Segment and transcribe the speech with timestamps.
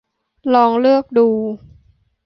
[0.53, 1.27] ลองเลือกดู